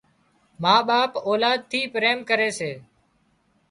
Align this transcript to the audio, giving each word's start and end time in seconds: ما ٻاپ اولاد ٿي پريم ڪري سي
ما 0.61 0.75
ٻاپ 0.87 1.11
اولاد 1.27 1.59
ٿي 1.71 1.81
پريم 1.93 2.17
ڪري 2.29 2.49
سي 2.59 2.71